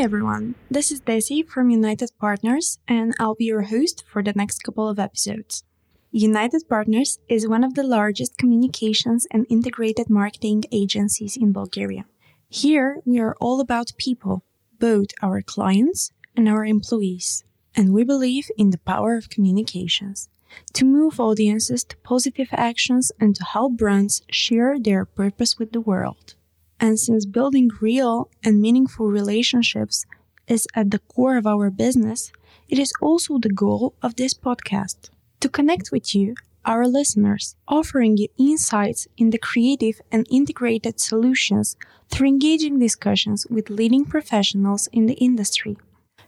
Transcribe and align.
Hey 0.00 0.04
everyone, 0.04 0.54
this 0.70 0.90
is 0.90 1.02
Desi 1.02 1.46
from 1.46 1.68
United 1.68 2.10
Partners, 2.18 2.78
and 2.88 3.12
I'll 3.20 3.34
be 3.34 3.44
your 3.44 3.64
host 3.64 4.02
for 4.10 4.22
the 4.22 4.32
next 4.34 4.62
couple 4.62 4.88
of 4.88 4.98
episodes. 4.98 5.62
United 6.10 6.62
Partners 6.70 7.18
is 7.28 7.46
one 7.46 7.62
of 7.62 7.74
the 7.74 7.82
largest 7.82 8.38
communications 8.38 9.26
and 9.30 9.44
integrated 9.50 10.08
marketing 10.08 10.64
agencies 10.72 11.36
in 11.36 11.52
Bulgaria. 11.52 12.06
Here, 12.48 13.02
we 13.04 13.18
are 13.20 13.36
all 13.42 13.60
about 13.60 13.92
people, 13.98 14.42
both 14.78 15.08
our 15.20 15.42
clients 15.42 16.12
and 16.34 16.48
our 16.48 16.64
employees, 16.64 17.44
and 17.76 17.92
we 17.92 18.02
believe 18.02 18.50
in 18.56 18.70
the 18.70 18.78
power 18.78 19.18
of 19.18 19.28
communications 19.28 20.30
to 20.72 20.86
move 20.86 21.20
audiences 21.20 21.84
to 21.84 21.98
positive 21.98 22.48
actions 22.52 23.12
and 23.20 23.36
to 23.36 23.44
help 23.44 23.76
brands 23.76 24.22
share 24.30 24.78
their 24.78 25.04
purpose 25.04 25.58
with 25.58 25.72
the 25.72 25.80
world. 25.82 26.36
And 26.80 26.98
since 26.98 27.26
building 27.26 27.70
real 27.80 28.30
and 28.42 28.60
meaningful 28.60 29.06
relationships 29.06 30.06
is 30.48 30.66
at 30.74 30.90
the 30.90 30.98
core 30.98 31.36
of 31.36 31.46
our 31.46 31.70
business, 31.70 32.32
it 32.68 32.78
is 32.78 32.92
also 33.02 33.38
the 33.38 33.50
goal 33.50 33.94
of 34.02 34.16
this 34.16 34.32
podcast 34.32 35.10
to 35.40 35.48
connect 35.48 35.92
with 35.92 36.14
you, 36.14 36.34
our 36.64 36.86
listeners, 36.86 37.54
offering 37.68 38.16
you 38.16 38.28
insights 38.38 39.06
in 39.18 39.30
the 39.30 39.38
creative 39.38 40.00
and 40.10 40.26
integrated 40.30 40.98
solutions 41.00 41.76
through 42.08 42.28
engaging 42.28 42.78
discussions 42.78 43.46
with 43.48 43.70
leading 43.70 44.04
professionals 44.04 44.88
in 44.92 45.06
the 45.06 45.14
industry. 45.14 45.76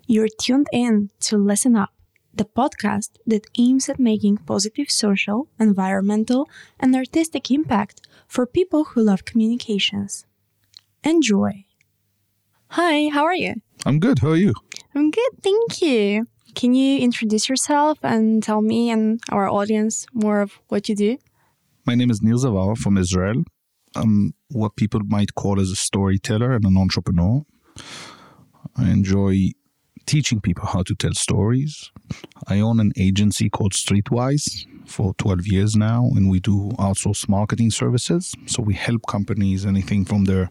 You're 0.07 0.29
tuned 0.29 0.69
in 0.73 1.11
to 1.21 1.39
Listen 1.39 1.77
Up, 1.77 1.93
the 2.35 2.45
podcast 2.45 3.11
that 3.27 3.47
aims 3.59 3.89
at 3.89 3.99
making 3.99 4.39
positive 4.39 4.91
social, 4.91 5.49
environmental, 5.59 6.49
and 6.79 6.95
artistic 6.95 7.51
impact 7.51 8.01
for 8.27 8.47
people 8.47 8.85
who 8.85 9.03
love 9.03 9.25
communications. 9.25 10.27
Enjoy. 11.05 11.65
Hi, 12.69 13.09
how 13.09 13.25
are 13.25 13.35
you? 13.35 13.55
I'm 13.85 13.99
good. 13.99 14.21
How 14.21 14.31
are 14.31 14.37
you? 14.37 14.55
I'm 14.95 15.11
good, 15.11 15.33
thank 15.43 15.83
you. 15.83 16.29
Can 16.55 16.75
you 16.75 17.01
introduce 17.01 17.49
yourself 17.49 17.99
and 18.03 18.41
tell 18.43 18.63
me 18.63 18.91
and 18.91 19.21
our 19.31 19.49
audience 19.49 20.07
more 20.13 20.41
of 20.43 20.61
what 20.69 20.89
you 20.89 20.95
do? 20.95 21.19
My 21.85 21.97
name 21.97 22.11
is 22.11 22.23
Nir 22.23 22.35
Zavaro 22.35 22.77
from 22.77 22.97
Israel. 22.97 23.43
I'm 23.97 24.35
what 24.51 24.77
people 24.77 25.01
might 25.05 25.35
call 25.35 25.59
as 25.59 25.71
a 25.71 25.77
storyteller 25.77 26.53
and 26.53 26.65
an 26.65 26.77
entrepreneur. 26.77 27.43
I 28.77 28.91
enjoy 28.91 29.51
teaching 30.07 30.41
people 30.41 30.67
how 30.67 30.83
to 30.83 30.95
tell 30.95 31.13
stories. 31.15 31.91
I 32.49 32.61
own 32.61 32.81
an 32.81 32.93
agency 32.97 33.49
called 33.49 33.73
Streetwise 33.73 34.67
for 34.87 35.15
12 35.15 35.47
years 35.47 35.77
now, 35.77 36.11
and 36.15 36.31
we 36.31 36.41
do 36.41 36.71
outsource 36.79 37.29
marketing 37.29 37.71
services. 37.71 38.35
So 38.47 38.63
we 38.63 38.75
help 38.75 39.03
companies 39.09 39.65
anything 39.65 40.05
from 40.05 40.25
their 40.25 40.51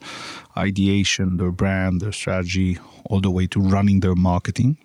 ideation, 0.57 1.37
their 1.37 1.51
brand, 1.51 2.01
their 2.01 2.11
strategy, 2.11 2.79
all 3.05 3.21
the 3.21 3.31
way 3.31 3.47
to 3.47 3.59
running 3.59 3.99
their 3.99 4.15
marketing. 4.15 4.77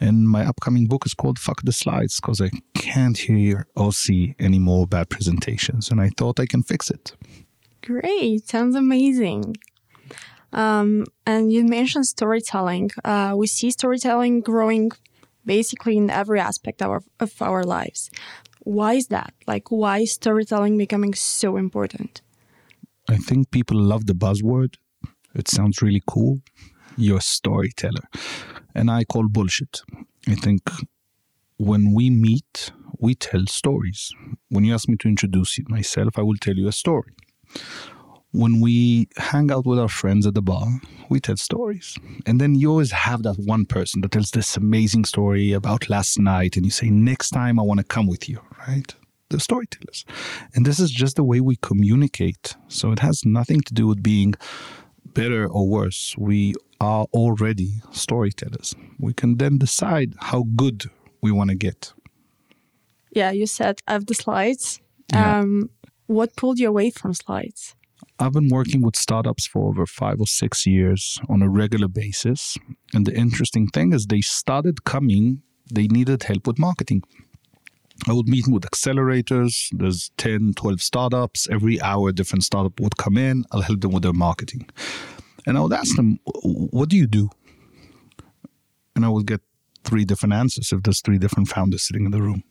And 0.00 0.28
my 0.28 0.46
upcoming 0.46 0.86
book 0.86 1.06
is 1.06 1.14
called 1.14 1.38
Fuck 1.38 1.62
the 1.62 1.72
Slides 1.72 2.20
because 2.20 2.40
I 2.40 2.50
can't 2.74 3.18
hear 3.18 3.66
or 3.74 3.92
see 3.92 4.34
any 4.38 4.58
more 4.58 4.86
bad 4.86 5.10
presentations, 5.10 5.90
and 5.90 6.00
I 6.00 6.10
thought 6.16 6.38
I 6.38 6.46
can 6.46 6.62
fix 6.62 6.90
it. 6.90 7.16
Great, 7.82 8.48
sounds 8.48 8.76
amazing. 8.76 9.56
Um, 10.52 11.04
and 11.26 11.52
you 11.52 11.64
mentioned 11.64 12.06
storytelling. 12.06 12.90
Uh, 13.04 13.34
we 13.36 13.46
see 13.46 13.70
storytelling 13.70 14.40
growing 14.40 14.90
basically 15.44 15.96
in 15.96 16.10
every 16.10 16.40
aspect 16.40 16.82
of 16.82 16.90
our, 16.90 17.02
of 17.20 17.40
our 17.40 17.64
lives. 17.64 18.10
Why 18.60 18.94
is 18.94 19.06
that? 19.08 19.32
Like, 19.46 19.70
why 19.70 20.00
is 20.00 20.12
storytelling 20.12 20.76
becoming 20.76 21.14
so 21.14 21.56
important? 21.56 22.20
I 23.08 23.16
think 23.16 23.50
people 23.50 23.80
love 23.80 24.06
the 24.06 24.14
buzzword. 24.14 24.74
It 25.34 25.48
sounds 25.48 25.80
really 25.80 26.02
cool. 26.06 26.40
You're 26.96 27.18
a 27.18 27.22
storyteller. 27.22 28.04
And 28.74 28.90
I 28.90 29.04
call 29.04 29.28
bullshit. 29.28 29.80
I 30.26 30.34
think 30.34 30.70
when 31.56 31.94
we 31.94 32.10
meet, 32.10 32.72
we 32.98 33.14
tell 33.14 33.46
stories. 33.46 34.10
When 34.48 34.64
you 34.64 34.74
ask 34.74 34.88
me 34.88 34.96
to 34.96 35.08
introduce 35.08 35.58
myself, 35.68 36.18
I 36.18 36.22
will 36.22 36.36
tell 36.36 36.54
you 36.54 36.68
a 36.68 36.72
story 36.72 37.14
when 38.32 38.60
we 38.60 39.08
hang 39.16 39.50
out 39.50 39.66
with 39.66 39.78
our 39.78 39.88
friends 39.88 40.26
at 40.26 40.34
the 40.34 40.42
bar, 40.42 40.66
we 41.08 41.20
tell 41.20 41.36
stories. 41.36 41.96
And 42.26 42.40
then 42.40 42.54
you 42.54 42.70
always 42.70 42.92
have 42.92 43.22
that 43.22 43.38
one 43.38 43.64
person 43.64 44.02
that 44.02 44.12
tells 44.12 44.32
this 44.32 44.56
amazing 44.56 45.06
story 45.06 45.52
about 45.52 45.88
last 45.88 46.18
night, 46.18 46.56
and 46.56 46.64
you 46.64 46.70
say, 46.70 46.90
Next 46.90 47.30
time 47.30 47.58
I 47.58 47.62
want 47.62 47.78
to 47.78 47.84
come 47.84 48.06
with 48.06 48.28
you, 48.28 48.40
right? 48.66 48.94
The 49.30 49.40
storytellers. 49.40 50.04
And 50.54 50.64
this 50.66 50.78
is 50.78 50.90
just 50.90 51.16
the 51.16 51.24
way 51.24 51.40
we 51.40 51.56
communicate. 51.56 52.56
So 52.68 52.92
it 52.92 52.98
has 53.00 53.24
nothing 53.24 53.60
to 53.62 53.74
do 53.74 53.86
with 53.86 54.02
being 54.02 54.34
better 55.04 55.46
or 55.46 55.68
worse. 55.68 56.14
We 56.18 56.54
are 56.80 57.06
already 57.12 57.82
storytellers. 57.92 58.74
We 58.98 59.12
can 59.12 59.36
then 59.38 59.58
decide 59.58 60.14
how 60.18 60.44
good 60.56 60.84
we 61.22 61.32
want 61.32 61.50
to 61.50 61.56
get. 61.56 61.92
Yeah, 63.10 63.30
you 63.30 63.46
said 63.46 63.80
I 63.86 63.92
have 63.94 64.06
the 64.06 64.14
slides. 64.14 64.80
Yeah. 65.12 65.40
Um, 65.40 65.70
what 66.06 66.36
pulled 66.36 66.58
you 66.58 66.68
away 66.68 66.90
from 66.90 67.14
slides? 67.14 67.74
I've 68.20 68.32
been 68.32 68.48
working 68.48 68.82
with 68.82 68.96
startups 68.96 69.46
for 69.46 69.68
over 69.68 69.86
five 69.86 70.18
or 70.18 70.26
six 70.26 70.66
years 70.66 71.18
on 71.28 71.40
a 71.40 71.48
regular 71.48 71.86
basis. 71.86 72.58
And 72.92 73.06
the 73.06 73.14
interesting 73.14 73.68
thing 73.68 73.92
is, 73.92 74.06
they 74.06 74.22
started 74.22 74.84
coming, 74.84 75.42
they 75.72 75.86
needed 75.86 76.24
help 76.24 76.46
with 76.46 76.58
marketing. 76.58 77.02
I 78.08 78.12
would 78.12 78.28
meet 78.28 78.46
with 78.48 78.62
accelerators. 78.62 79.68
There's 79.72 80.10
10, 80.18 80.54
12 80.56 80.80
startups. 80.80 81.48
Every 81.48 81.80
hour, 81.80 82.10
different 82.12 82.44
startup 82.44 82.80
would 82.80 82.96
come 82.96 83.16
in. 83.16 83.44
I'll 83.52 83.62
help 83.62 83.80
them 83.80 83.92
with 83.92 84.02
their 84.02 84.12
marketing. 84.12 84.68
And 85.46 85.56
I 85.56 85.60
would 85.60 85.72
ask 85.72 85.94
them, 85.96 86.18
What 86.24 86.88
do 86.88 86.96
you 86.96 87.06
do? 87.06 87.30
And 88.96 89.04
I 89.04 89.08
would 89.08 89.26
get 89.26 89.40
three 89.84 90.04
different 90.04 90.32
answers 90.32 90.72
if 90.72 90.82
there's 90.82 91.00
three 91.00 91.18
different 91.18 91.48
founders 91.48 91.82
sitting 91.82 92.04
in 92.04 92.10
the 92.10 92.22
room. 92.22 92.42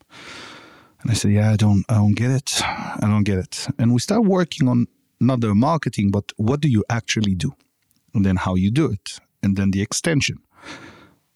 And 1.02 1.12
I 1.12 1.14
said, 1.14 1.32
Yeah, 1.32 1.52
I 1.52 1.56
don't, 1.56 1.84
I 1.90 1.96
don't 1.96 2.16
get 2.16 2.32
it. 2.32 2.62
I 2.64 3.00
don't 3.02 3.24
get 3.24 3.38
it. 3.38 3.68
And 3.78 3.94
we 3.94 4.00
start 4.00 4.24
working 4.24 4.68
on 4.68 4.88
not 5.20 5.42
the 5.42 5.54
marketing, 5.56 6.12
but 6.12 6.32
what 6.38 6.60
do 6.62 6.70
you 6.70 6.84
actually 6.90 7.36
do? 7.36 7.54
And 8.14 8.26
then 8.26 8.38
how 8.38 8.56
you 8.56 8.72
do 8.72 8.92
it. 8.92 9.20
And 9.44 9.56
then 9.56 9.72
the 9.72 9.82
extension. 9.82 10.38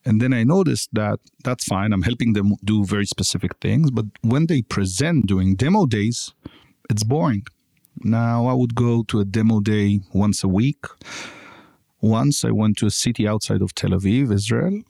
And 0.04 0.20
then 0.20 0.34
I 0.34 0.44
noticed 0.44 0.90
that 0.94 1.20
that's 1.44 1.66
fine. 1.66 1.94
I'm 1.94 2.02
helping 2.02 2.34
them 2.34 2.56
do 2.64 2.84
very 2.86 3.06
specific 3.06 3.52
things. 3.62 3.92
But 3.92 4.06
when 4.22 4.48
they 4.48 4.64
present 4.64 5.28
during 5.28 5.56
demo 5.56 5.86
days, 5.86 6.34
it's 6.90 7.04
boring. 7.04 7.46
Now 8.04 8.48
I 8.48 8.54
would 8.54 8.74
go 8.74 9.04
to 9.04 9.20
a 9.20 9.26
demo 9.26 9.60
day 9.60 10.00
once 10.14 10.44
a 10.44 10.48
week. 10.48 10.86
Once 12.02 12.44
I 12.44 12.50
went 12.50 12.78
to 12.78 12.88
a 12.88 12.92
city 12.92 13.28
outside 13.28 13.62
of 13.62 13.76
Tel 13.76 13.92
Aviv, 13.92 14.34
Israel. 14.34 14.82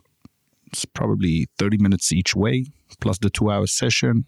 It's 0.67 0.85
probably 0.85 1.49
30 1.59 1.77
minutes 1.79 2.13
each 2.13 2.33
way, 2.33 2.67
plus 3.01 3.17
the 3.17 3.29
two 3.29 3.51
hour 3.51 3.67
session, 3.67 4.25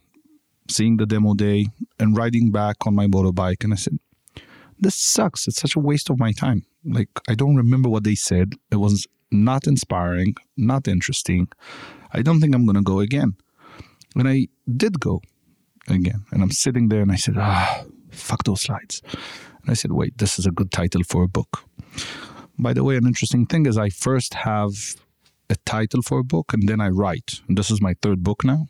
seeing 0.70 0.98
the 0.98 1.06
demo 1.06 1.34
day, 1.34 1.68
and 1.98 2.18
riding 2.18 2.52
back 2.52 2.86
on 2.86 2.94
my 2.94 3.08
motorbike. 3.08 3.64
And 3.64 3.72
I 3.72 3.78
said, 3.78 3.98
this 4.80 4.96
sucks. 4.96 5.48
It's 5.48 5.62
such 5.62 5.76
a 5.76 5.80
waste 5.80 6.10
of 6.10 6.20
my 6.20 6.32
time. 6.32 6.66
Like, 6.86 7.10
I 7.28 7.36
don't 7.36 7.56
remember 7.56 7.90
what 7.90 8.04
they 8.04 8.16
said. 8.16 8.54
It 8.72 8.78
was 8.78 9.08
not 9.32 9.68
inspiring, 9.68 10.36
not 10.58 10.88
interesting. 10.88 11.48
I 12.12 12.22
don't 12.22 12.40
think 12.40 12.54
I'm 12.54 12.66
going 12.66 12.76
to 12.76 12.82
go 12.82 13.00
again. 13.00 13.34
And 14.16 14.28
I 14.28 14.48
did 14.78 15.00
go 15.00 15.22
again. 15.88 16.26
And 16.32 16.44
I'm 16.44 16.52
sitting 16.52 16.90
there 16.90 17.02
and 17.02 17.12
I 17.12 17.16
said, 17.16 17.36
ah, 17.38 17.86
fuck 18.12 18.44
those 18.44 18.62
slides. 18.62 19.02
And 19.62 19.70
I 19.70 19.74
said, 19.74 19.92
wait, 19.92 20.18
this 20.18 20.38
is 20.38 20.46
a 20.46 20.52
good 20.52 20.72
title 20.72 21.04
for 21.04 21.24
a 21.24 21.28
book. 21.28 21.66
By 22.60 22.74
the 22.74 22.84
way, 22.84 22.96
an 22.98 23.08
interesting 23.08 23.46
thing 23.46 23.66
is 23.66 23.78
I 23.78 23.90
first 23.90 24.36
have 24.36 24.72
a 25.50 25.56
title 25.66 26.02
for 26.02 26.20
a 26.20 26.24
book 26.24 26.54
and 26.54 26.70
then 26.70 26.80
I 26.80 26.90
write. 26.90 27.42
And 27.48 27.58
this 27.58 27.72
is 27.72 27.82
my 27.82 27.96
third 28.02 28.24
book 28.24 28.44
now. 28.44 28.68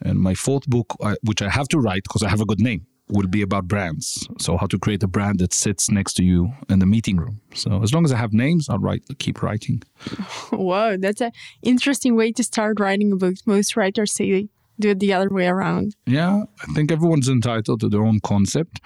And 0.00 0.20
my 0.20 0.34
fourth 0.34 0.66
book, 0.66 0.96
which 1.22 1.40
I 1.40 1.48
have 1.48 1.68
to 1.68 1.78
write 1.78 2.02
because 2.02 2.22
I 2.22 2.28
have 2.28 2.40
a 2.40 2.44
good 2.44 2.60
name 2.60 2.86
will 3.08 3.26
be 3.26 3.42
about 3.42 3.68
brands. 3.68 4.26
So 4.38 4.56
how 4.56 4.66
to 4.66 4.78
create 4.78 5.02
a 5.02 5.06
brand 5.06 5.38
that 5.40 5.52
sits 5.52 5.90
next 5.90 6.14
to 6.14 6.24
you 6.24 6.52
in 6.68 6.78
the 6.78 6.86
meeting 6.86 7.16
room. 7.16 7.40
So 7.54 7.82
as 7.82 7.92
long 7.92 8.04
as 8.04 8.12
I 8.12 8.16
have 8.16 8.32
names, 8.32 8.68
I'll 8.68 8.78
write, 8.78 9.02
keep 9.18 9.42
writing. 9.42 9.82
Whoa, 10.50 10.96
that's 10.96 11.20
an 11.20 11.32
interesting 11.62 12.16
way 12.16 12.32
to 12.32 12.42
start 12.42 12.80
writing 12.80 13.12
a 13.12 13.16
book. 13.16 13.34
Most 13.46 13.76
writers 13.76 14.12
say 14.12 14.48
do 14.78 14.90
it 14.90 15.00
the 15.00 15.12
other 15.12 15.28
way 15.28 15.46
around. 15.46 15.94
Yeah, 16.06 16.44
I 16.60 16.72
think 16.72 16.90
everyone's 16.90 17.28
entitled 17.28 17.80
to 17.80 17.88
their 17.88 18.02
own 18.02 18.20
concept. 18.20 18.80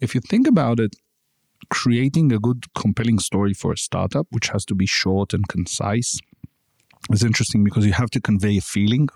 If 0.00 0.14
you 0.14 0.20
think 0.20 0.46
about 0.46 0.80
it, 0.80 0.96
creating 1.70 2.32
a 2.32 2.38
good, 2.38 2.66
compelling 2.74 3.18
story 3.18 3.54
for 3.54 3.72
a 3.72 3.76
startup, 3.76 4.26
which 4.30 4.48
has 4.48 4.64
to 4.66 4.74
be 4.74 4.86
short 4.86 5.34
and 5.34 5.46
concise, 5.48 6.18
is 7.10 7.22
interesting 7.22 7.64
because 7.64 7.84
you 7.84 7.92
have 7.92 8.10
to 8.10 8.20
convey 8.20 8.58
a 8.58 8.60
feeling 8.62 9.08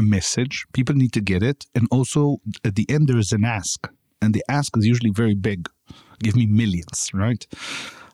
a 0.00 0.02
message. 0.16 0.54
People 0.72 0.94
need 1.02 1.12
to 1.12 1.20
get 1.32 1.42
it. 1.42 1.66
And 1.76 1.86
also, 1.96 2.38
at 2.64 2.74
the 2.74 2.86
end, 2.94 3.08
there 3.08 3.18
is 3.24 3.32
an 3.32 3.44
ask. 3.44 3.78
And 4.22 4.34
the 4.34 4.44
ask 4.48 4.76
is 4.76 4.86
usually 4.92 5.10
very 5.22 5.34
big. 5.34 5.60
Give 6.24 6.36
me 6.36 6.46
millions, 6.46 6.98
right? 7.14 7.42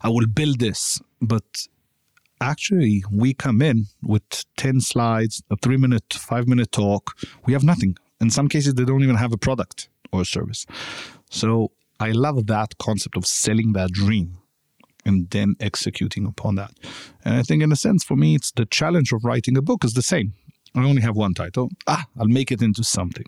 I 0.02 0.08
will 0.14 0.26
build 0.40 0.58
this. 0.60 1.00
But 1.20 1.48
actually, 2.40 3.04
we 3.10 3.34
come 3.34 3.62
in 3.62 3.86
with 4.02 4.44
10 4.56 4.80
slides, 4.80 5.42
a 5.50 5.56
three 5.56 5.78
minute, 5.84 6.08
five 6.12 6.46
minute 6.46 6.70
talk. 6.72 7.04
We 7.46 7.52
have 7.54 7.64
nothing. 7.64 7.96
In 8.20 8.30
some 8.30 8.48
cases, 8.48 8.74
they 8.74 8.84
don't 8.84 9.02
even 9.02 9.16
have 9.16 9.32
a 9.32 9.38
product 9.38 9.88
or 10.12 10.20
a 10.22 10.24
service. 10.24 10.66
So 11.30 11.70
I 11.98 12.10
love 12.12 12.46
that 12.46 12.78
concept 12.78 13.16
of 13.16 13.24
selling 13.26 13.72
that 13.72 13.90
dream. 13.92 14.28
and 15.06 15.30
then 15.30 15.54
executing 15.60 16.26
upon 16.26 16.56
that. 16.56 16.72
And 17.24 17.34
I 17.36 17.42
think, 17.42 17.62
in 17.62 17.70
a 17.70 17.76
sense, 17.76 18.02
for 18.04 18.16
me, 18.16 18.34
it's 18.34 18.50
the 18.50 18.66
challenge 18.66 19.12
of 19.12 19.24
writing 19.24 19.56
a 19.56 19.62
book 19.62 19.84
is 19.84 19.94
the 19.94 20.02
same. 20.02 20.34
I 20.76 20.84
only 20.84 21.02
have 21.02 21.16
one 21.16 21.34
title. 21.34 21.70
Ah, 21.86 22.04
I'll 22.18 22.28
make 22.28 22.52
it 22.52 22.62
into 22.62 22.84
something. 22.84 23.26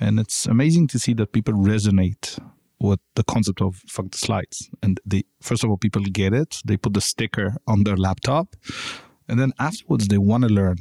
And 0.00 0.18
it's 0.18 0.46
amazing 0.46 0.88
to 0.88 0.98
see 0.98 1.14
that 1.14 1.32
people 1.32 1.54
resonate 1.54 2.38
with 2.78 3.00
the 3.14 3.24
concept 3.24 3.60
of 3.60 3.76
fuck 3.88 4.10
the 4.10 4.18
slides. 4.18 4.70
And 4.82 5.00
they, 5.04 5.24
first 5.40 5.64
of 5.64 5.70
all, 5.70 5.76
people 5.76 6.02
get 6.02 6.32
it. 6.32 6.60
They 6.64 6.76
put 6.76 6.94
the 6.94 7.00
sticker 7.00 7.54
on 7.66 7.84
their 7.84 7.96
laptop. 7.96 8.56
And 9.28 9.38
then 9.38 9.52
afterwards, 9.58 10.08
they 10.08 10.18
want 10.18 10.44
to 10.44 10.48
learn. 10.48 10.76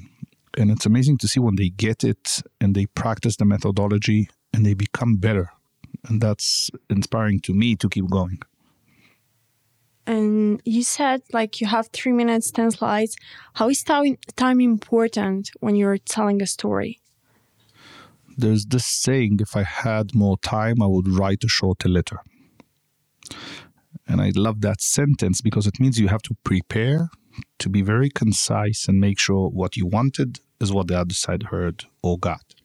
And 0.57 0.69
it's 0.69 0.85
amazing 0.85 1.17
to 1.19 1.27
see 1.27 1.39
when 1.39 1.55
they 1.55 1.69
get 1.69 2.03
it 2.03 2.41
and 2.59 2.75
they 2.75 2.85
practice 2.87 3.37
the 3.37 3.45
methodology 3.45 4.29
and 4.53 4.65
they 4.65 4.73
become 4.73 5.17
better. 5.17 5.51
And 6.07 6.21
that's 6.21 6.69
inspiring 6.89 7.39
to 7.41 7.53
me 7.53 7.75
to 7.77 7.89
keep 7.89 8.09
going. 8.09 8.39
And 10.07 10.62
you 10.65 10.83
said 10.83 11.21
like 11.31 11.62
you 11.62 11.68
have 11.68 11.89
three 11.94 12.12
minutes, 12.12 12.51
10 12.51 12.71
slides. 12.71 13.15
How 13.53 13.69
is 13.69 13.83
time, 13.83 14.18
important 14.59 15.51
when 15.59 15.75
you're 15.75 15.98
telling 15.98 16.42
a 16.42 16.48
story? 16.48 17.00
There's 18.38 18.65
this 18.65 18.86
saying 18.86 19.39
if 19.42 19.56
I 19.56 19.63
had 19.63 20.15
more 20.15 20.38
time, 20.38 20.81
I 20.81 20.88
would 20.88 21.07
write 21.07 21.44
a 21.44 21.48
shorter 21.48 21.89
letter. 21.89 22.19
And 24.07 24.21
I 24.21 24.31
love 24.36 24.62
that 24.62 24.81
sentence 24.81 25.42
because 25.42 25.68
it 25.68 25.80
means 25.80 26.00
you 26.00 26.07
have 26.07 26.24
to 26.24 26.36
prepare 26.44 27.09
to 27.59 27.69
be 27.69 27.81
very 27.81 28.09
concise 28.09 28.88
and 28.88 29.00
make 29.00 29.19
sure 29.19 29.50
what 29.50 29.77
you 29.77 29.86
wanted 29.86 30.39
is 30.59 30.74
what 30.74 30.88
the 30.88 31.00
other 31.00 31.13
side 31.13 31.44
heard 31.44 31.86
or 32.01 32.18
got. 32.18 32.56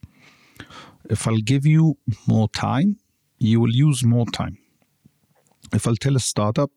If 1.08 1.28
I'll 1.28 1.36
give 1.36 1.66
you 1.66 1.98
more 2.26 2.48
time, 2.48 2.98
you 3.38 3.60
will 3.60 3.74
use 3.74 4.02
more 4.02 4.26
time. 4.26 4.58
If 5.72 5.86
I'll 5.86 5.96
tell 5.96 6.16
a 6.16 6.20
startup, 6.20 6.70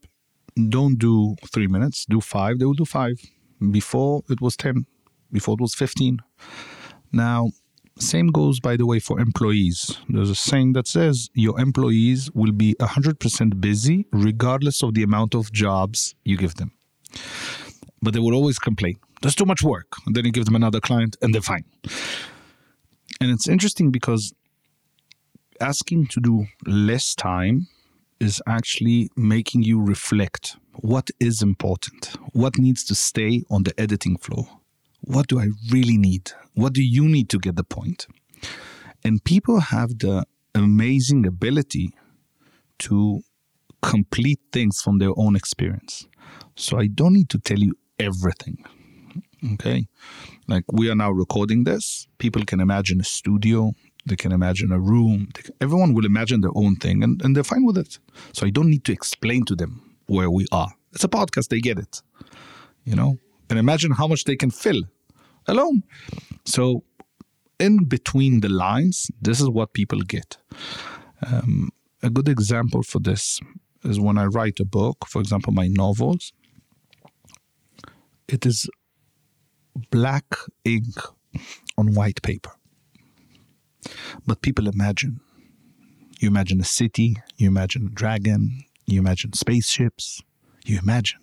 don't 0.68 0.98
do 0.98 1.36
three 1.54 1.68
minutes, 1.68 2.06
do 2.10 2.22
five, 2.22 2.60
they 2.60 2.66
will 2.66 2.74
do 2.74 2.86
five. 2.86 3.20
Before 3.72 4.24
it 4.30 4.42
was 4.42 4.56
10, 4.58 4.86
before 5.32 5.56
it 5.56 5.62
was 5.62 5.76
15. 5.76 6.20
Now, 7.12 7.50
same 7.98 8.28
goes, 8.28 8.60
by 8.60 8.78
the 8.78 8.86
way, 8.86 9.00
for 9.00 9.20
employees. 9.20 10.00
There's 10.08 10.30
a 10.30 10.36
saying 10.36 10.74
that 10.74 10.88
says 10.88 11.30
your 11.34 11.60
employees 11.60 12.32
will 12.34 12.54
be 12.54 12.76
100% 12.80 13.60
busy 13.60 14.08
regardless 14.12 14.82
of 14.82 14.94
the 14.94 15.04
amount 15.04 15.36
of 15.36 15.52
jobs 15.52 16.16
you 16.24 16.38
give 16.38 16.56
them. 16.56 16.72
But 18.02 18.14
they 18.14 18.20
will 18.20 18.34
always 18.34 18.60
complain. 18.60 18.96
There's 19.22 19.36
too 19.36 19.46
much 19.46 19.62
work. 19.62 19.88
And 20.06 20.16
then 20.16 20.26
you 20.26 20.32
give 20.32 20.46
them 20.46 20.56
another 20.56 20.80
client 20.80 21.18
and 21.22 21.34
they're 21.34 21.42
fine. 21.42 21.66
And 23.20 23.32
it's 23.32 23.50
interesting 23.50 23.92
because 23.92 24.34
asking 25.60 26.08
to 26.08 26.22
do 26.22 26.46
less 26.66 27.14
time 27.16 27.68
is 28.20 28.42
actually 28.48 29.10
making 29.16 29.64
you 29.64 29.82
reflect 29.82 30.58
what 30.74 31.10
is 31.20 31.42
important, 31.42 32.16
what 32.34 32.58
needs 32.58 32.84
to 32.86 32.96
stay 32.96 33.44
on 33.50 33.64
the 33.64 33.80
editing 33.80 34.18
flow, 34.18 34.48
what 35.02 35.28
do 35.28 35.40
I 35.40 35.48
really 35.72 35.98
need, 35.98 36.32
what 36.54 36.74
do 36.74 36.84
you 36.84 37.08
need 37.08 37.30
to 37.30 37.40
get 37.40 37.56
the 37.56 37.64
point. 37.64 38.08
And 39.04 39.24
people 39.24 39.60
have 39.60 40.00
the 40.00 40.26
amazing 40.54 41.26
ability 41.26 41.94
to 42.80 43.22
complete 43.82 44.40
things 44.52 44.82
from 44.82 44.98
their 44.98 45.12
own 45.16 45.36
experience. 45.36 46.08
So 46.56 46.78
I 46.78 46.88
don't 46.88 47.14
need 47.14 47.30
to 47.30 47.40
tell 47.40 47.60
you 47.60 47.76
everything. 47.98 48.58
Okay. 49.54 49.88
Like 50.48 50.66
we 50.72 50.90
are 50.90 50.96
now 50.96 51.12
recording 51.12 51.64
this. 51.64 52.08
People 52.18 52.44
can 52.44 52.60
imagine 52.60 53.00
a 53.00 53.06
studio, 53.06 53.72
they 54.06 54.16
can 54.16 54.32
imagine 54.32 54.72
a 54.72 54.80
room. 54.80 55.30
Can, 55.34 55.56
everyone 55.62 55.94
will 55.94 56.06
imagine 56.06 56.42
their 56.42 56.56
own 56.56 56.76
thing 56.76 57.04
and, 57.04 57.22
and 57.22 57.36
they're 57.36 57.44
fine 57.44 57.66
with 57.66 57.78
it. 57.78 58.00
So 58.34 58.46
I 58.46 58.50
don't 58.50 58.70
need 58.70 58.86
to 58.86 58.92
explain 58.92 59.46
to 59.46 59.56
them 59.56 59.96
where 60.08 60.30
we 60.30 60.46
are. 60.52 60.72
It's 60.94 61.04
a 61.04 61.08
podcast, 61.08 61.50
they 61.50 61.60
get 61.60 61.78
it. 61.78 62.02
You 62.84 62.96
know? 62.96 63.18
And 63.50 63.60
imagine 63.60 63.92
how 63.92 64.08
much 64.08 64.24
they 64.24 64.36
can 64.36 64.52
fill 64.52 64.82
alone. 65.48 65.84
So 66.46 66.84
in 67.60 67.86
between 67.86 68.40
the 68.42 68.50
lines, 68.50 69.12
this 69.22 69.42
is 69.42 69.50
what 69.50 69.74
people 69.74 70.00
get. 70.02 70.38
Um, 71.26 71.72
a 72.02 72.10
good 72.10 72.30
example 72.30 72.84
for 72.84 73.00
this 73.00 73.40
is 73.84 74.00
when 74.00 74.18
I 74.18 74.26
write 74.26 74.60
a 74.60 74.66
book, 74.66 75.06
for 75.08 75.20
example, 75.20 75.54
my 75.54 75.68
novels. 75.68 76.34
It 78.28 78.46
is 78.46 78.70
black 79.92 80.36
ink 80.64 80.96
on 81.78 81.94
white 81.94 82.22
paper. 82.22 82.52
But 84.26 84.42
people 84.42 84.68
imagine. 84.68 85.20
You 86.20 86.28
imagine 86.28 86.60
a 86.60 86.66
city, 86.66 87.18
you 87.38 87.48
imagine 87.48 87.88
a 87.88 87.90
dragon, 87.90 88.64
you 88.86 89.00
imagine 89.00 89.34
spaceships, 89.34 90.22
you 90.66 90.80
imagine. 90.82 91.20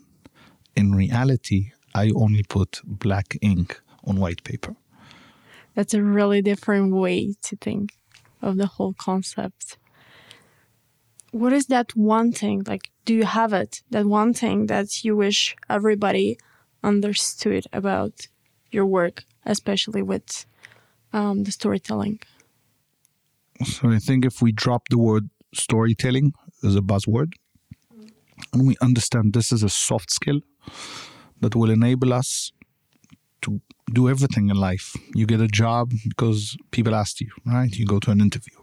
In 0.75 0.95
reality, 0.95 1.73
I 1.95 2.11
only 2.15 2.43
put 2.43 2.81
black 2.85 3.37
ink 3.41 3.81
on 4.05 4.17
white 4.17 4.43
paper. 4.45 4.77
That's 5.75 5.95
a 5.95 6.03
really 6.03 6.41
different 6.41 6.95
way 6.95 7.35
to 7.43 7.57
think 7.57 7.93
of 8.41 8.57
the 8.57 8.67
whole 8.67 8.95
concept. 8.95 9.79
What 11.33 11.53
is 11.53 11.67
that 11.67 11.95
one 11.95 12.33
thing? 12.33 12.63
Like, 12.67 12.91
do 13.05 13.15
you 13.15 13.25
have 13.25 13.53
it? 13.53 13.83
That 13.91 14.07
one 14.07 14.33
thing 14.33 14.67
that 14.67 15.05
you 15.05 15.17
wish 15.17 15.55
everybody 15.69 16.39
understood 16.83 17.67
about 17.73 18.29
your 18.71 18.87
work, 18.87 19.25
especially 19.45 20.03
with 20.03 20.47
um, 21.13 21.45
the 21.45 21.53
storytelling? 21.53 22.21
So 23.65 23.91
I 23.91 23.99
think 23.99 24.25
if 24.25 24.43
we 24.43 24.53
drop 24.53 24.89
the 24.91 24.99
word 24.99 25.31
storytelling 25.55 26.33
as 26.63 26.77
a 26.77 26.81
buzzword, 26.81 27.33
and 28.53 28.67
we 28.67 28.77
understand 28.81 29.33
this 29.33 29.53
is 29.53 29.63
a 29.63 29.69
soft 29.69 30.11
skill 30.11 30.41
that 31.41 31.55
will 31.55 31.71
enable 31.71 32.13
us 32.13 32.53
to 33.43 33.61
do 33.93 34.09
everything 34.09 34.51
in 34.51 34.57
life. 34.57 34.97
You 35.15 35.27
get 35.27 35.41
a 35.41 35.49
job 35.49 35.93
because 36.09 36.57
people 36.71 36.95
asked 36.95 37.21
you, 37.21 37.31
right? 37.45 37.75
You 37.75 37.87
go 37.87 37.99
to 38.01 38.11
an 38.11 38.21
interview, 38.21 38.59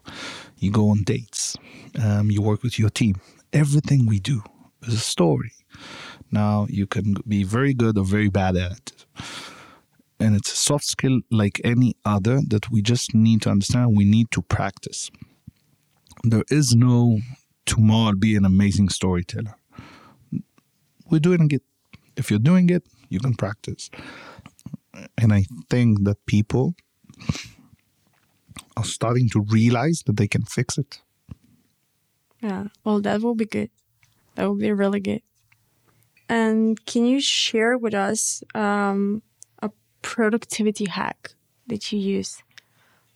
you 0.57 0.71
go 0.71 0.89
on 0.89 1.03
dates, 1.03 1.55
um, 2.01 2.29
you 2.29 2.41
work 2.41 2.63
with 2.63 2.77
your 2.77 2.89
team. 2.89 3.15
Everything 3.51 4.05
we 4.05 4.19
do 4.19 4.43
is 4.87 4.93
a 4.95 4.97
story. 4.97 5.53
Now, 6.31 6.67
you 6.69 6.87
can 6.87 7.15
be 7.27 7.43
very 7.43 7.73
good 7.73 7.97
or 7.97 8.05
very 8.05 8.29
bad 8.29 8.55
at 8.55 8.71
it. 8.71 9.05
And 10.23 10.37
it's 10.37 10.53
a 10.53 10.55
soft 10.55 10.85
skill 10.85 11.19
like 11.29 11.59
any 11.65 11.97
other 12.05 12.39
that 12.47 12.71
we 12.71 12.81
just 12.81 13.13
need 13.13 13.41
to 13.41 13.49
understand. 13.49 13.97
We 13.97 14.05
need 14.05 14.31
to 14.31 14.41
practice. 14.41 15.11
There 16.23 16.45
is 16.49 16.73
no 16.73 17.19
tomorrow 17.65 18.15
be 18.15 18.37
an 18.37 18.45
amazing 18.45 18.87
storyteller. 18.87 19.55
We're 21.09 21.19
doing 21.19 21.49
it. 21.51 21.63
If 22.15 22.29
you're 22.29 22.39
doing 22.39 22.69
it, 22.69 22.83
you 23.09 23.19
can 23.19 23.35
practice. 23.35 23.89
And 25.17 25.33
I 25.33 25.43
think 25.69 26.05
that 26.05 26.25
people 26.25 26.75
are 28.77 28.85
starting 28.85 29.27
to 29.31 29.41
realize 29.41 30.03
that 30.05 30.15
they 30.15 30.29
can 30.29 30.43
fix 30.43 30.77
it. 30.77 31.01
Yeah, 32.39 32.67
well, 32.85 33.01
that 33.01 33.21
will 33.21 33.35
be 33.35 33.45
good. 33.45 33.71
That 34.35 34.47
will 34.47 34.55
be 34.55 34.71
really 34.71 35.01
good. 35.01 35.21
And 36.29 36.83
can 36.85 37.05
you 37.05 37.19
share 37.19 37.77
with 37.77 37.93
us 37.93 38.41
um, 38.55 39.21
productivity 40.03 40.85
hack 40.85 41.31
that 41.65 41.91
you 41.91 41.99
use 41.99 42.43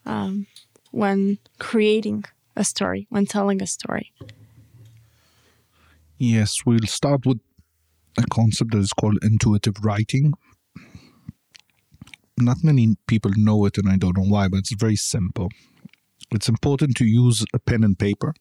um, 0.06 0.48
when 0.92 1.38
creating 1.60 2.26
a 2.56 2.64
story, 2.64 3.06
when 3.12 3.28
telling 3.28 3.62
a 3.62 3.68
story? 3.68 4.12
Yes, 6.18 6.66
we'll 6.66 6.88
start 6.88 7.28
with 7.28 7.40
a 8.18 8.24
concept 8.32 8.72
that 8.72 8.80
is 8.80 8.94
called 8.94 9.20
intuitive 9.22 9.76
writing 9.84 10.34
not 12.38 12.64
many 12.64 12.96
people 13.08 13.32
know 13.36 13.66
it, 13.66 13.78
and 13.78 13.90
I 13.90 13.98
don't 13.98 14.18
know 14.18 14.24
why, 14.24 14.48
but 14.48 14.58
it's 14.58 14.74
very 14.74 14.96
simple. 14.96 15.50
It's 16.32 16.50
important 16.50 16.96
to 16.98 17.06
use 17.06 17.46
a 17.54 17.60
pen 17.60 17.84
and 17.84 17.98
paper 17.98 18.34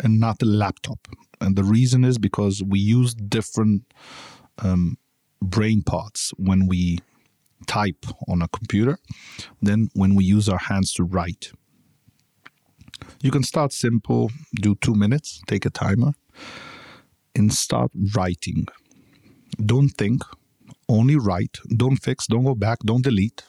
and 0.00 0.20
not 0.20 0.42
a 0.42 0.46
laptop. 0.46 1.08
And 1.40 1.56
the 1.56 1.64
reason 1.64 2.04
is 2.04 2.18
because 2.18 2.62
we 2.62 2.78
use 2.78 3.14
different 3.14 3.82
um, 4.58 4.98
brain 5.42 5.82
parts 5.82 6.32
when 6.36 6.66
we 6.66 6.98
type 7.66 8.06
on 8.28 8.42
a 8.42 8.48
computer 8.48 8.98
than 9.62 9.88
when 9.94 10.14
we 10.14 10.24
use 10.24 10.48
our 10.48 10.58
hands 10.58 10.92
to 10.94 11.04
write. 11.04 11.52
You 13.20 13.30
can 13.30 13.42
start 13.42 13.72
simple, 13.72 14.30
do 14.54 14.74
two 14.76 14.94
minutes, 14.94 15.40
take 15.46 15.66
a 15.66 15.70
timer, 15.70 16.12
and 17.34 17.52
start 17.52 17.90
writing. 18.14 18.66
Don't 19.64 19.90
think, 19.90 20.22
only 20.88 21.16
write. 21.16 21.58
Don't 21.76 21.96
fix, 21.96 22.26
don't 22.26 22.44
go 22.44 22.54
back, 22.54 22.78
don't 22.84 23.04
delete, 23.04 23.42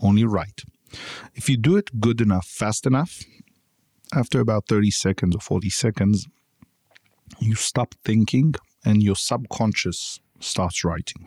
only 0.00 0.24
write. 0.24 0.62
If 1.34 1.48
you 1.48 1.56
do 1.56 1.76
it 1.76 2.00
good 2.00 2.20
enough, 2.20 2.46
fast 2.46 2.86
enough, 2.86 3.22
after 4.14 4.40
about 4.40 4.68
30 4.68 4.90
seconds 4.90 5.36
or 5.36 5.40
40 5.40 5.70
seconds, 5.70 6.26
you 7.38 7.54
stop 7.54 7.94
thinking 8.04 8.54
and 8.84 9.02
your 9.02 9.16
subconscious 9.16 10.20
starts 10.40 10.84
writing. 10.84 11.26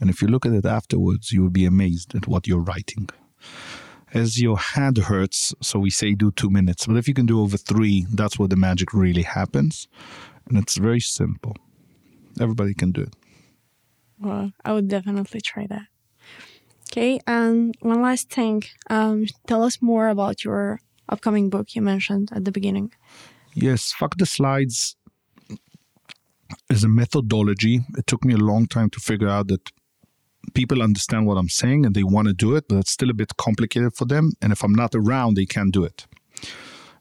And 0.00 0.10
if 0.10 0.22
you 0.22 0.28
look 0.28 0.46
at 0.46 0.52
it 0.52 0.64
afterwards, 0.64 1.32
you 1.32 1.42
will 1.42 1.50
be 1.50 1.64
amazed 1.64 2.14
at 2.14 2.26
what 2.26 2.46
you're 2.46 2.60
writing. 2.60 3.08
As 4.14 4.40
your 4.40 4.56
hand 4.56 4.96
hurts, 4.98 5.54
so 5.60 5.78
we 5.78 5.90
say 5.90 6.14
do 6.14 6.30
two 6.30 6.48
minutes, 6.48 6.86
but 6.86 6.96
if 6.96 7.08
you 7.08 7.14
can 7.14 7.26
do 7.26 7.42
over 7.42 7.56
three, 7.56 8.06
that's 8.10 8.38
where 8.38 8.48
the 8.48 8.56
magic 8.56 8.94
really 8.94 9.22
happens. 9.22 9.86
And 10.48 10.56
it's 10.56 10.78
very 10.78 11.00
simple. 11.00 11.54
Everybody 12.40 12.74
can 12.74 12.92
do 12.92 13.02
it. 13.02 13.14
Well, 14.18 14.52
I 14.64 14.72
would 14.72 14.88
definitely 14.88 15.40
try 15.40 15.66
that. 15.66 15.86
Okay, 16.90 17.20
and 17.26 17.74
one 17.80 18.00
last 18.00 18.30
thing. 18.30 18.64
Um, 18.88 19.26
tell 19.46 19.62
us 19.62 19.82
more 19.82 20.08
about 20.08 20.42
your 20.42 20.80
upcoming 21.08 21.50
book 21.50 21.74
you 21.74 21.82
mentioned 21.82 22.30
at 22.32 22.44
the 22.44 22.52
beginning. 22.52 22.92
Yes, 23.54 23.92
fuck 23.92 24.16
the 24.16 24.26
slides 24.26 24.96
is 26.70 26.84
a 26.84 26.88
methodology. 26.88 27.80
It 27.96 28.06
took 28.06 28.24
me 28.24 28.34
a 28.34 28.38
long 28.38 28.66
time 28.66 28.90
to 28.90 29.00
figure 29.00 29.28
out 29.28 29.48
that 29.48 29.70
people 30.58 30.82
understand 30.82 31.24
what 31.24 31.38
I'm 31.38 31.48
saying 31.48 31.86
and 31.86 31.94
they 31.94 32.02
want 32.02 32.26
to 32.26 32.34
do 32.34 32.56
it, 32.56 32.64
but 32.68 32.78
it's 32.78 32.90
still 32.90 33.10
a 33.10 33.14
bit 33.14 33.36
complicated 33.36 33.94
for 33.94 34.06
them. 34.06 34.32
And 34.42 34.50
if 34.50 34.64
I'm 34.64 34.74
not 34.74 34.92
around, 34.92 35.36
they 35.36 35.46
can't 35.46 35.72
do 35.72 35.84
it. 35.84 36.04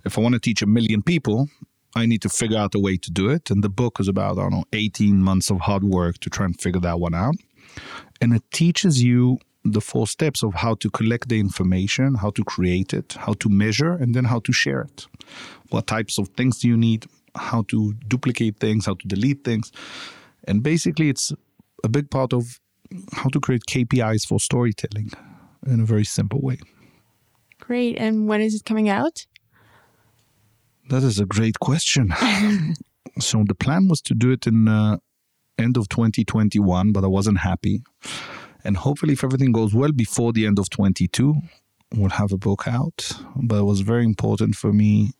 If 0.06 0.16
I 0.16 0.22
want 0.22 0.34
to 0.36 0.40
teach 0.40 0.62
a 0.62 0.68
million 0.68 1.02
people, 1.02 1.50
I 1.96 2.06
need 2.06 2.22
to 2.22 2.30
figure 2.30 2.60
out 2.60 2.76
a 2.76 2.80
way 2.80 2.98
to 2.98 3.10
do 3.10 3.30
it. 3.32 3.50
And 3.50 3.64
the 3.64 3.70
book 3.82 4.00
is 4.00 4.08
about, 4.08 4.38
I 4.38 4.44
don't 4.44 4.52
know, 4.52 4.66
18 4.74 5.18
months 5.18 5.50
of 5.50 5.62
hard 5.62 5.84
work 5.84 6.20
to 6.20 6.30
try 6.30 6.46
and 6.46 6.62
figure 6.62 6.82
that 6.82 7.00
one 7.00 7.16
out. 7.16 7.34
And 8.22 8.32
it 8.32 8.44
teaches 8.52 9.02
you 9.02 9.40
the 9.64 9.82
four 9.82 10.06
steps 10.06 10.44
of 10.44 10.54
how 10.54 10.76
to 10.76 10.92
collect 10.92 11.28
the 11.30 11.40
information, 11.40 12.14
how 12.14 12.30
to 12.38 12.44
create 12.44 12.94
it, 12.94 13.14
how 13.14 13.34
to 13.42 13.50
measure, 13.50 13.94
and 13.94 14.14
then 14.14 14.26
how 14.26 14.40
to 14.42 14.54
share 14.54 14.82
it. 14.82 15.08
What 15.72 15.88
types 15.88 16.20
of 16.20 16.28
things 16.38 16.60
do 16.60 16.68
you 16.68 16.78
need? 16.78 17.08
How 17.34 17.64
to 17.72 17.94
duplicate 18.08 18.60
things, 18.60 18.86
how 18.86 18.94
to 19.02 19.08
delete 19.08 19.44
things. 19.44 19.72
And 20.48 20.62
basically, 20.62 21.10
it's 21.10 21.34
a 21.84 21.90
big 21.90 22.12
part 22.12 22.34
of 22.34 22.60
how 23.14 23.30
to 23.30 23.40
create 23.40 23.64
KPIs 23.68 24.26
for 24.28 24.40
storytelling 24.40 25.12
in 25.66 25.80
a 25.80 25.86
very 25.86 26.06
simple 26.06 26.42
way. 26.42 26.60
Great. 27.60 27.98
And 27.98 28.28
when 28.28 28.42
is 28.42 28.56
it 28.56 28.66
coming 28.66 28.90
out? 28.90 29.26
That 30.90 31.04
is 31.04 31.20
a 31.20 31.26
great 31.26 31.60
question. 31.60 32.14
so 33.20 33.44
the 33.46 33.56
plan 33.56 33.88
was 33.88 34.02
to 34.04 34.14
do 34.14 34.32
it 34.32 34.48
in 34.48 34.68
uh, 34.68 34.98
end 35.58 35.78
of 35.78 35.90
2021, 35.90 36.92
but 36.92 37.04
I 37.04 37.08
wasn't 37.08 37.40
happy. 37.40 37.84
And 38.64 38.78
hopefully, 38.78 39.14
if 39.14 39.24
everything 39.24 39.52
goes 39.52 39.74
well 39.74 39.92
before 39.92 40.34
the 40.34 40.46
end 40.46 40.60
of 40.60 40.70
22, 40.70 41.36
we'll 41.96 42.10
have 42.12 42.32
a 42.32 42.38
book 42.38 42.68
out. 42.68 43.12
But 43.36 43.60
it 43.60 43.64
was 43.64 43.82
very 43.82 44.06
important 44.06 44.56
for 44.56 44.72
me 44.72 45.12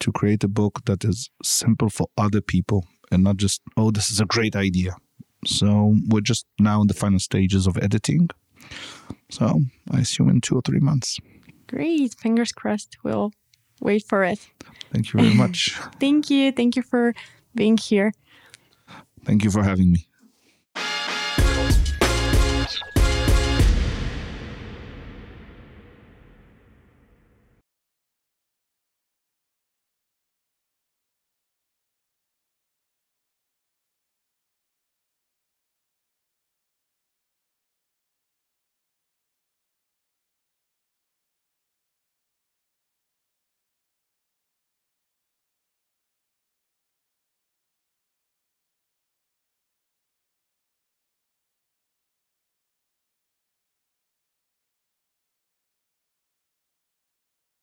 to 0.00 0.12
create 0.12 0.44
a 0.44 0.48
book 0.48 0.84
that 0.84 1.04
is 1.04 1.30
simple 1.42 1.90
for 1.90 2.08
other 2.16 2.40
people 2.40 2.86
and 3.10 3.24
not 3.24 3.36
just, 3.36 3.60
oh, 3.76 3.90
this 3.90 4.10
is 4.10 4.20
a 4.20 4.26
great 4.26 4.54
idea. 4.54 4.96
So 5.44 5.96
we're 6.08 6.20
just 6.20 6.46
now 6.58 6.80
in 6.80 6.88
the 6.88 6.94
final 6.94 7.18
stages 7.18 7.66
of 7.66 7.76
editing. 7.78 8.28
So 9.30 9.60
I 9.90 10.00
assume 10.00 10.28
in 10.30 10.40
two 10.40 10.56
or 10.56 10.62
three 10.62 10.80
months. 10.80 11.18
Great. 11.66 12.14
Fingers 12.14 12.52
crossed. 12.52 12.96
We'll 13.02 13.32
wait 13.80 14.04
for 14.04 14.24
it. 14.24 14.48
Thank 14.92 15.12
you 15.12 15.20
very 15.20 15.34
much. 15.34 15.70
Thank 16.00 16.30
you. 16.30 16.52
Thank 16.52 16.76
you 16.76 16.82
for 16.82 17.14
being 17.54 17.76
here. 17.76 18.12
Thank 19.24 19.44
you 19.44 19.50
for 19.50 19.62
having 19.62 19.92
me. 19.92 20.07